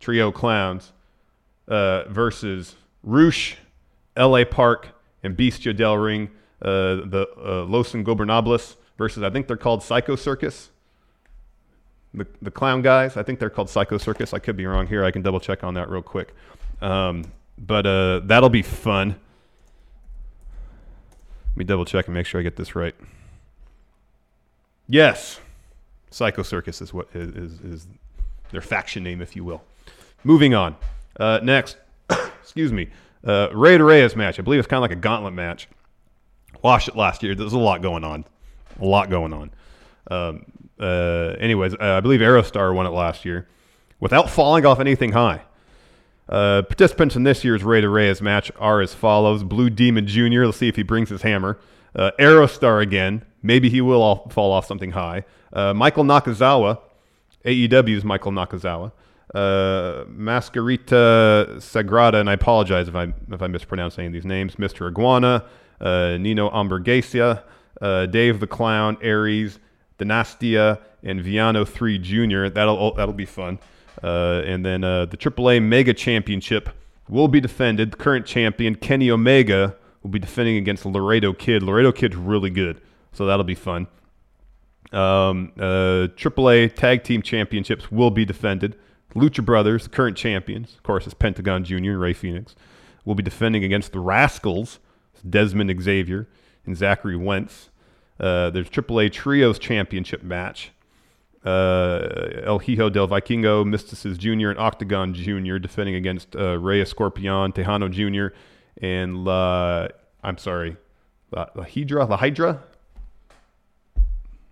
trio 0.00 0.32
clowns, 0.32 0.92
uh, 1.68 2.04
versus 2.08 2.74
Rush, 3.02 3.56
L.A. 4.16 4.44
Park, 4.44 4.88
and 5.22 5.36
Bestia 5.36 5.72
del 5.72 5.96
Ring. 5.96 6.30
Uh, 6.60 7.06
the 7.06 7.28
uh, 7.38 7.64
Los 7.66 7.92
Ingobernables 7.92 8.74
versus 8.96 9.22
I 9.22 9.30
think 9.30 9.46
they're 9.46 9.56
called 9.56 9.82
Psycho 9.82 10.16
Circus. 10.16 10.70
The, 12.14 12.26
the 12.40 12.50
clown 12.50 12.82
guys, 12.82 13.16
I 13.16 13.22
think 13.22 13.38
they're 13.38 13.50
called 13.50 13.68
Psycho 13.68 13.98
Circus. 13.98 14.32
I 14.32 14.38
could 14.38 14.56
be 14.56 14.66
wrong 14.66 14.86
here. 14.86 15.04
I 15.04 15.10
can 15.10 15.22
double 15.22 15.40
check 15.40 15.62
on 15.62 15.74
that 15.74 15.90
real 15.90 16.02
quick. 16.02 16.34
Um, 16.80 17.24
but 17.58 17.86
uh, 17.86 18.20
that'll 18.24 18.48
be 18.48 18.62
fun. 18.62 19.16
Let 21.50 21.56
me 21.56 21.64
double 21.64 21.84
check 21.84 22.06
and 22.06 22.14
make 22.14 22.26
sure 22.26 22.40
I 22.40 22.44
get 22.44 22.56
this 22.56 22.74
right. 22.74 22.94
Yes, 24.88 25.40
Psycho 26.10 26.42
Circus 26.42 26.80
is 26.80 26.94
what 26.94 27.08
is, 27.14 27.34
is, 27.34 27.60
is 27.60 27.86
their 28.50 28.60
faction 28.62 29.02
name, 29.02 29.20
if 29.20 29.36
you 29.36 29.44
will. 29.44 29.62
Moving 30.24 30.54
on. 30.54 30.76
Uh, 31.18 31.40
next, 31.42 31.76
excuse 32.40 32.72
me, 32.72 32.88
uh, 33.24 33.48
Rey 33.52 33.76
de 33.76 33.84
Reyes 33.84 34.16
match. 34.16 34.38
I 34.38 34.42
believe 34.42 34.58
it's 34.58 34.68
kind 34.68 34.78
of 34.78 34.82
like 34.82 34.96
a 34.96 35.00
gauntlet 35.00 35.34
match. 35.34 35.68
Watched 36.62 36.88
it 36.88 36.96
last 36.96 37.22
year. 37.22 37.34
There's 37.34 37.52
a 37.52 37.58
lot 37.58 37.82
going 37.82 38.04
on. 38.04 38.24
A 38.80 38.84
lot 38.84 39.10
going 39.10 39.32
on. 39.32 39.50
Um, 40.10 40.46
uh, 40.80 41.36
anyways, 41.38 41.74
uh, 41.74 41.78
I 41.80 42.00
believe 42.00 42.20
Aerostar 42.20 42.74
won 42.74 42.86
it 42.86 42.90
last 42.90 43.24
year 43.24 43.46
without 44.00 44.30
falling 44.30 44.64
off 44.66 44.80
anything 44.80 45.12
high. 45.12 45.42
Uh, 46.28 46.62
participants 46.62 47.16
in 47.16 47.22
this 47.22 47.42
year's 47.42 47.64
Rey 47.64 47.80
de 47.80 47.88
Reyes 47.88 48.20
match 48.20 48.52
are 48.58 48.80
as 48.80 48.94
follows: 48.94 49.42
Blue 49.42 49.70
Demon 49.70 50.06
Jr. 50.06 50.44
Let's 50.44 50.58
see 50.58 50.68
if 50.68 50.76
he 50.76 50.82
brings 50.82 51.08
his 51.08 51.22
hammer. 51.22 51.58
Uh, 51.94 52.10
Aerostar 52.18 52.82
again. 52.82 53.24
Maybe 53.42 53.70
he 53.70 53.80
will 53.80 54.02
all 54.02 54.28
fall 54.30 54.52
off 54.52 54.66
something 54.66 54.90
high. 54.90 55.24
Uh, 55.52 55.72
Michael 55.72 56.04
Nakazawa, 56.04 56.78
AEW's 57.44 58.04
Michael 58.04 58.32
Nakazawa. 58.32 58.92
Uh, 59.34 60.04
Mascarita 60.06 61.56
Sagrada, 61.56 62.14
and 62.14 62.30
I 62.30 62.32
apologize 62.32 62.88
if 62.88 62.94
I 62.94 63.12
if 63.30 63.42
I 63.42 63.46
mispronounce 63.46 63.98
any 63.98 64.06
of 64.06 64.12
these 64.12 64.24
names. 64.24 64.56
Mr. 64.56 64.88
Iguana, 64.88 65.44
uh, 65.80 66.16
Nino 66.18 66.50
Hamburguesa, 66.50 67.42
uh, 67.80 68.06
Dave 68.06 68.40
the 68.40 68.46
Clown, 68.46 68.96
Aries, 69.02 69.58
Dynastia, 69.98 70.80
and 71.02 71.20
Villano 71.22 71.64
3 71.64 71.98
Jr. 71.98 72.48
That'll 72.48 72.94
that'll 72.94 73.14
be 73.14 73.26
fun. 73.26 73.58
Uh, 74.02 74.42
and 74.46 74.64
then 74.64 74.84
uh, 74.84 75.06
the 75.06 75.16
AAA 75.16 75.62
Mega 75.62 75.92
Championship 75.92 76.70
will 77.08 77.28
be 77.28 77.40
defended. 77.40 77.92
The 77.92 77.96
current 77.96 78.26
champion 78.26 78.74
Kenny 78.76 79.10
Omega 79.10 79.76
will 80.02 80.10
be 80.10 80.18
defending 80.18 80.56
against 80.56 80.86
Laredo 80.86 81.32
Kid. 81.32 81.62
Laredo 81.62 81.92
Kid's 81.92 82.16
really 82.16 82.50
good, 82.50 82.80
so 83.12 83.26
that'll 83.26 83.44
be 83.44 83.54
fun. 83.54 83.88
Um, 84.92 85.52
uh, 85.58 86.08
AAA 86.16 86.74
Tag 86.74 87.02
Team 87.04 87.22
Championships 87.22 87.90
will 87.90 88.10
be 88.10 88.24
defended. 88.24 88.76
Lucha 89.14 89.44
Brothers, 89.44 89.88
current 89.88 90.16
champions, 90.16 90.74
of 90.74 90.82
course, 90.82 91.06
is 91.06 91.14
Pentagon 91.14 91.64
Jr. 91.64 91.76
and 91.76 92.00
Rey 92.00 92.12
Fenix, 92.12 92.54
will 93.04 93.14
be 93.14 93.22
defending 93.22 93.64
against 93.64 93.92
the 93.92 94.00
Rascals, 94.00 94.78
Desmond 95.28 95.82
Xavier 95.82 96.28
and 96.64 96.76
Zachary 96.76 97.16
Wentz. 97.16 97.70
Uh, 98.18 98.50
there's 98.50 98.68
AAA 98.68 99.12
Trios 99.12 99.58
Championship 99.58 100.22
match. 100.22 100.72
Uh, 101.44 102.42
El 102.44 102.58
Hijo 102.58 102.90
del 102.90 103.06
Vikingo, 103.08 103.64
Myzteziz 103.64 104.18
Jr., 104.18 104.50
and 104.50 104.58
Octagon 104.58 105.14
Jr. 105.14 105.58
defending 105.58 105.94
against 105.94 106.34
uh, 106.34 106.58
Rey 106.58 106.82
Escorpion, 106.82 107.54
Texano 107.54 107.90
Jr., 107.90 108.34
and 108.82 109.24
La, 109.24 109.88
I'm 110.22 110.36
sorry, 110.38 110.76
La, 111.30 111.46
La 111.54 111.64
Hydra? 111.64 112.06
La 112.06 112.16
Hydra? 112.16 112.62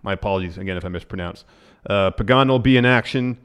My 0.03 0.13
apologies 0.13 0.57
again 0.57 0.77
if 0.77 0.85
I 0.85 0.89
mispronounce. 0.89 1.45
Uh, 1.89 2.11
Pagan 2.11 2.49
will 2.49 2.61
be 2.61 2.77
in 2.77 2.85
action. 2.85 3.39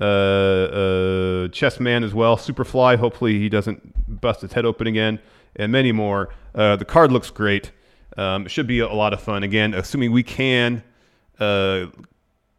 Uh, 0.00 0.04
uh, 0.04 1.48
Chessman 1.48 2.04
as 2.04 2.14
well. 2.14 2.36
Superfly. 2.36 2.96
Hopefully 2.96 3.38
he 3.38 3.48
doesn't 3.48 4.20
bust 4.20 4.40
his 4.40 4.52
head 4.52 4.64
open 4.64 4.86
again, 4.86 5.18
and 5.56 5.72
many 5.72 5.92
more. 5.92 6.30
Uh, 6.54 6.76
the 6.76 6.84
card 6.84 7.12
looks 7.12 7.30
great. 7.30 7.70
Um, 8.16 8.46
it 8.46 8.50
should 8.50 8.66
be 8.66 8.80
a 8.80 8.88
lot 8.88 9.12
of 9.12 9.20
fun. 9.20 9.42
Again, 9.42 9.74
assuming 9.74 10.12
we 10.12 10.22
can 10.22 10.82
uh, 11.38 11.86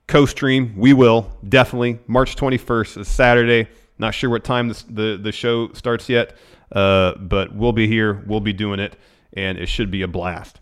co-stream, 0.08 0.76
we 0.78 0.94
will 0.94 1.32
definitely. 1.48 2.00
March 2.08 2.36
21st 2.36 2.98
is 2.98 3.08
Saturday. 3.08 3.68
Not 4.00 4.14
sure 4.14 4.30
what 4.30 4.44
time 4.44 4.68
this, 4.68 4.84
the 4.84 5.18
the 5.22 5.32
show 5.32 5.72
starts 5.74 6.08
yet, 6.08 6.38
uh, 6.72 7.16
but 7.16 7.56
we'll 7.56 7.72
be 7.72 7.88
here. 7.88 8.24
We'll 8.28 8.40
be 8.40 8.54
doing 8.54 8.80
it, 8.80 8.96
and 9.34 9.58
it 9.58 9.68
should 9.68 9.90
be 9.90 10.04
a 10.04 10.08
blast. 10.08 10.60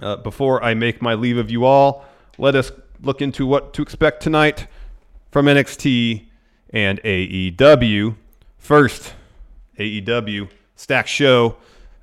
Uh, 0.00 0.16
before 0.16 0.62
I 0.64 0.74
make 0.74 1.00
my 1.00 1.14
leave 1.14 1.36
of 1.36 1.50
you 1.50 1.64
all, 1.64 2.04
let 2.38 2.56
us 2.56 2.72
look 3.02 3.20
into 3.20 3.46
what 3.46 3.74
to 3.74 3.82
expect 3.82 4.22
tonight 4.22 4.66
from 5.30 5.46
NXT 5.46 6.26
and 6.70 7.00
AEW. 7.02 8.16
First, 8.58 9.14
AEW 9.78 10.48
stack 10.76 11.06
show, 11.06 11.56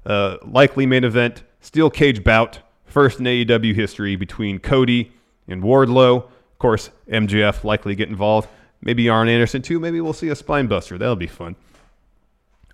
uh, 0.05 0.37
likely 0.45 0.85
main 0.85 1.03
event, 1.03 1.43
steel 1.59 1.89
cage 1.89 2.23
bout, 2.23 2.59
first 2.85 3.19
in 3.19 3.25
AEW 3.25 3.75
history 3.75 4.15
between 4.15 4.59
Cody 4.59 5.11
and 5.47 5.63
Wardlow. 5.63 6.17
Of 6.23 6.59
course, 6.59 6.89
MJF 7.11 7.63
likely 7.63 7.95
get 7.95 8.09
involved. 8.09 8.49
Maybe 8.81 9.09
Arn 9.09 9.29
Anderson 9.29 9.61
too. 9.61 9.79
Maybe 9.79 10.01
we'll 10.01 10.13
see 10.13 10.29
a 10.29 10.35
spine 10.35 10.67
buster. 10.67 10.97
That'll 10.97 11.15
be 11.15 11.27
fun. 11.27 11.55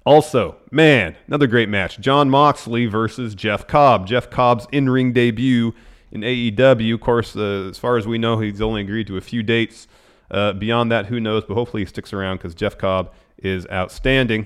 Also, 0.06 0.58
man, 0.70 1.16
another 1.28 1.48
great 1.48 1.68
match. 1.68 2.00
Jon 2.00 2.30
Moxley 2.30 2.86
versus 2.86 3.34
Jeff 3.34 3.66
Cobb. 3.66 4.06
Jeff 4.06 4.30
Cobb's 4.30 4.68
in 4.72 4.88
ring 4.88 5.14
debut 5.14 5.74
in 6.12 6.22
AEW. 6.22 6.94
Of 6.94 7.02
course, 7.02 7.36
uh, 7.36 7.68
as 7.70 7.80
far 7.80 7.98
as 7.98 8.06
we 8.06 8.20
know, 8.20 8.40
he's 8.40 8.62
only 8.62 8.82
agreed 8.82 9.08
to 9.08 9.18
a 9.18 9.22
few 9.22 9.42
dates. 9.42 9.88
Uh, 10.30 10.54
beyond 10.54 10.92
that, 10.92 11.08
who 11.08 11.20
knows? 11.20 11.44
But 11.44 11.56
hopefully 11.56 11.82
he 11.84 11.88
sticks 11.88 12.14
around 12.14 12.38
because 12.38 12.54
Jeff 12.54 12.78
Cobb 12.78 13.14
is 13.38 13.66
outstanding. 13.72 14.46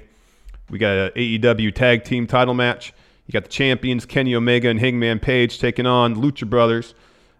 We 0.69 0.79
got 0.79 0.95
an 0.97 1.11
AEW 1.15 1.73
tag 1.73 2.05
team 2.05 2.25
title 2.25 2.53
match. 2.53 2.93
You 3.29 3.33
got 3.33 3.43
the 3.43 3.49
champions 3.49 4.07
Kenny 4.07 4.33
Omega 4.33 4.69
and 4.69 4.79
Hangman 4.79 5.19
Page 5.19 5.59
taking 5.59 5.85
on 5.85 6.15
Lucha 6.15 6.49
Brothers. 6.49 6.95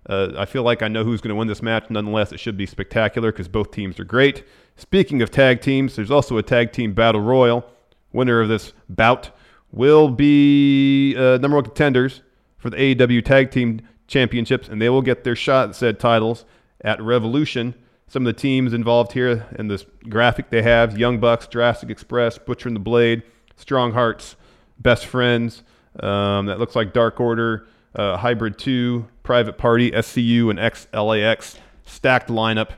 Uh, 0.07 0.33
I 0.37 0.45
feel 0.45 0.61
like 0.61 0.83
I 0.83 0.87
know 0.87 1.03
who's 1.03 1.19
going 1.19 1.29
to 1.29 1.35
win 1.35 1.47
this 1.47 1.63
match. 1.63 1.89
Nonetheless, 1.89 2.31
it 2.31 2.39
should 2.39 2.55
be 2.55 2.67
spectacular 2.67 3.31
because 3.31 3.47
both 3.47 3.71
teams 3.71 3.99
are 3.99 4.03
great. 4.03 4.43
Speaking 4.75 5.23
of 5.23 5.31
tag 5.31 5.61
teams, 5.61 5.95
there's 5.95 6.11
also 6.11 6.37
a 6.37 6.43
tag 6.43 6.73
team 6.73 6.93
battle 6.93 7.21
royal. 7.21 7.65
Winner 8.13 8.39
of 8.39 8.49
this 8.49 8.73
bout 8.87 9.31
will 9.71 10.09
be 10.09 11.15
uh, 11.17 11.39
number 11.39 11.55
one 11.57 11.63
contenders 11.63 12.21
for 12.59 12.69
the 12.69 12.77
AEW 12.77 13.25
Tag 13.25 13.49
Team 13.49 13.81
Championships, 14.05 14.67
and 14.69 14.79
they 14.79 14.89
will 14.89 15.01
get 15.01 15.23
their 15.23 15.35
shot 15.35 15.69
at 15.69 15.75
said 15.75 15.99
titles 15.99 16.45
at 16.81 17.01
Revolution. 17.01 17.73
Some 18.07 18.27
of 18.27 18.35
the 18.35 18.39
teams 18.39 18.73
involved 18.73 19.13
here 19.13 19.47
in 19.57 19.69
this 19.69 19.87
graphic 20.07 20.51
they 20.51 20.61
have 20.61 20.99
Young 20.99 21.19
Bucks, 21.19 21.47
Jurassic 21.47 21.89
Express, 21.89 22.37
Butcher 22.37 22.69
and 22.69 22.75
the 22.75 22.79
Blade, 22.79 23.23
Strong 23.55 23.93
Hearts, 23.93 24.35
Best 24.77 25.07
Friends. 25.07 25.63
Um, 25.99 26.45
that 26.45 26.59
looks 26.59 26.75
like 26.75 26.93
Dark 26.93 27.19
Order, 27.19 27.67
uh, 27.95 28.17
Hybrid 28.17 28.57
2, 28.57 29.07
Private 29.23 29.57
Party, 29.57 29.91
SCU, 29.91 30.49
and 30.49 30.59
XLAX. 30.59 31.57
Stacked 31.85 32.29
lineup, 32.29 32.71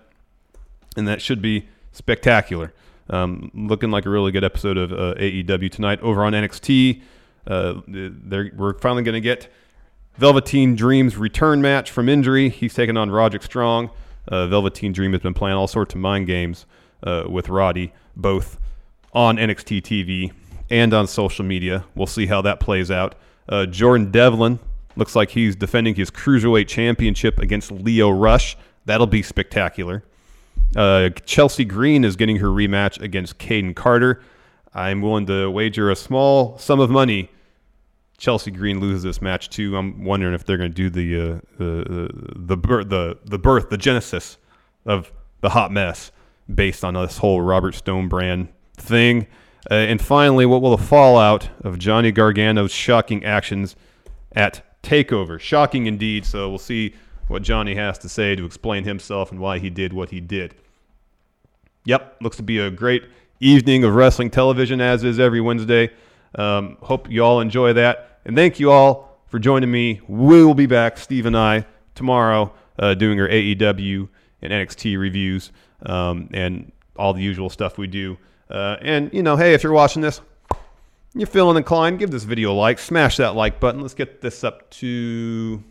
and 0.96 1.06
that 1.08 1.22
should 1.22 1.42
be 1.42 1.68
spectacular. 1.92 2.74
Um, 3.10 3.52
looking 3.54 3.92
like 3.92 4.06
a 4.06 4.10
really 4.10 4.32
good 4.32 4.46
episode 4.46 4.78
of 4.78 4.94
uh, 4.94 5.16
AEW 5.20 5.70
tonight 5.70 6.00
over 6.02 6.24
on 6.24 6.32
NXT. 6.32 7.02
Uh, 7.46 7.82
we're 7.88 8.78
finally 8.80 9.04
going 9.04 9.14
to 9.14 9.22
get 9.22 9.52
Velveteen 10.18 10.76
Dream's 10.76 11.18
return 11.18 11.62
match 11.62 11.92
from 11.92 12.08
injury. 12.08 12.48
He's 12.50 12.74
taking 12.74 12.96
on 12.96 13.12
Roderick 13.12 13.44
Strong. 13.44 13.90
Uh, 14.28 14.48
Velveteen 14.48 14.94
Dream 14.94 15.12
has 15.12 15.22
been 15.22 15.34
playing 15.34 15.58
all 15.58 15.68
sorts 15.68 15.94
of 15.94 16.00
mind 16.00 16.28
games 16.28 16.66
uh, 17.04 17.26
with 17.28 17.50
Roddy, 17.50 17.92
both 18.16 18.60
on 19.14 19.38
NXT 19.38 19.82
TV 19.82 20.32
and 20.72 20.94
on 20.94 21.06
social 21.06 21.46
media. 21.46 21.86
We'll 21.94 22.08
see 22.08 22.26
how 22.26 22.42
that 22.42 22.60
plays 22.60 22.90
out. 22.90 23.16
Uh, 23.48 23.66
Jordan 23.68 24.10
Devlin 24.10 24.58
looks 24.96 25.16
like 25.16 25.32
he's 25.32 25.56
defending 25.56 25.96
his 25.96 26.10
cruiserweight 26.10 26.68
championship 26.68 27.38
against 27.38 27.72
Lio 27.72 28.10
Rush. 28.10 28.58
That'll 28.86 29.08
be 29.08 29.22
spectacular. 29.22 30.04
Uh, 30.76 31.10
Chelsea 31.26 31.66
Green 31.66 32.04
is 32.04 32.16
getting 32.16 32.38
her 32.38 32.48
rematch 32.48 33.00
against 33.02 33.38
Kayden 33.38 33.76
Carter. 33.76 34.24
I'm 34.74 35.02
willing 35.02 35.26
to 35.26 35.52
wager 35.52 35.92
a 35.92 35.96
small 35.96 36.58
sum 36.58 36.80
of 36.80 36.90
money. 36.90 37.30
Chelsea 38.18 38.52
Green 38.52 38.80
loses 38.80 39.04
this 39.04 39.22
match 39.22 39.50
too. 39.50 39.76
I'm 39.76 40.06
wondering 40.06 40.34
if 40.34 40.46
they're 40.46 40.58
going 40.58 40.72
to 40.72 40.90
do 40.90 40.90
the 40.90 41.20
uh, 41.20 41.40
the 41.58 42.10
the 42.36 42.56
birth, 42.56 42.90
the 42.90 43.18
the 43.26 43.40
birth, 43.40 43.70
the 43.70 43.78
genesis 43.78 44.38
of 44.86 45.12
the 45.42 45.50
hot 45.50 45.72
mess 45.72 46.12
based 46.54 46.86
on 46.86 46.94
this 46.94 47.18
whole 47.18 47.42
Robert 47.42 47.74
Stone 47.74 48.08
brand 48.08 48.48
thing. 48.78 49.28
Uh, 49.70 49.76
and 49.76 50.02
finally, 50.02 50.46
what 50.46 50.62
will 50.62 50.76
the 50.76 50.84
fallout 50.84 51.50
of 51.64 51.78
Johnny 51.78 52.12
Gargano's 52.12 52.72
shocking 52.72 53.24
actions 53.24 53.76
at 54.32 54.64
Takeover? 54.82 55.40
Shocking 55.40 55.86
indeed. 55.86 56.26
So 56.26 56.50
we'll 56.50 56.58
see 56.58 56.96
what 57.28 57.44
Johnny 57.44 57.76
has 57.76 57.98
to 58.00 58.10
say 58.10 58.36
to 58.36 58.46
explain 58.46 58.84
himself 58.84 59.32
and 59.32 59.40
why 59.40 59.60
he 59.60 59.70
did 59.70 59.94
what 59.94 60.10
he 60.10 60.20
did. 60.20 60.56
Yep, 61.86 62.18
looks 62.22 62.38
to 62.38 62.44
be 62.44 62.60
a 62.60 62.70
great 62.70 63.06
evening 63.40 63.84
of 63.84 63.96
wrestling 63.96 64.30
television, 64.30 64.82
as 64.82 65.04
is 65.04 65.20
every 65.20 65.42
Wednesday. 65.42 65.92
Um, 66.36 66.78
hope 66.82 67.10
you 67.10 67.24
all 67.24 67.40
enjoy 67.40 67.74
that. 67.74 68.20
And 68.26 68.36
thank 68.36 68.60
you 68.60 68.72
all 68.72 69.20
for 69.28 69.40
joining 69.40 69.72
me. 69.72 70.02
We 70.08 70.44
will 70.44 70.54
be 70.54 70.68
back, 70.68 70.98
Steve 70.98 71.26
and 71.26 71.38
I, 71.38 71.66
tomorrow 71.96 72.54
uh, 72.78 72.94
doing 72.94 73.20
our 73.20 73.28
AEW 73.28 74.10
and 74.42 74.54
NXT 74.54 74.98
reviews 74.98 75.52
um, 75.86 76.30
and 76.34 76.72
all 76.96 77.14
the 77.14 77.22
usual 77.22 77.50
stuff 77.50 77.78
we 77.78 77.88
do. 77.88 78.18
Uh, 78.52 78.78
and, 78.82 79.14
you 79.14 79.24
know, 79.24 79.38
hey, 79.38 79.54
if 79.54 79.64
you're 79.64 79.72
watching 79.72 80.02
this, 80.02 80.22
you're 81.14 81.28
feeling 81.28 81.58
inclined, 81.58 82.00
give 82.00 82.12
this 82.12 82.24
video 82.24 82.52
a 82.52 82.54
like. 82.54 82.80
Smash 82.80 83.18
that 83.18 83.36
like 83.36 83.60
button. 83.60 83.82
Let's 83.82 83.94
get 83.94 84.22
this 84.22 84.44
up 84.44 84.70
to 84.72 85.64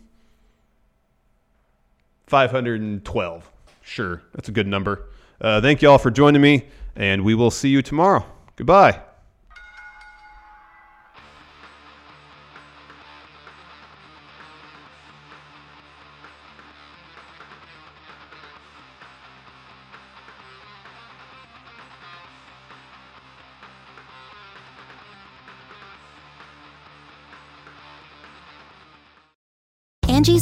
512. 2.27 3.51
Sure, 3.81 4.21
that's 4.33 4.49
a 4.49 4.51
good 4.51 4.67
number. 4.67 5.09
Uh, 5.39 5.59
thank 5.61 5.81
you 5.81 5.89
all 5.89 5.97
for 5.97 6.11
joining 6.11 6.41
me, 6.41 6.65
and 6.95 7.23
we 7.23 7.35
will 7.35 7.51
see 7.51 7.69
you 7.69 7.81
tomorrow. 7.81 8.25
Goodbye. 8.55 9.01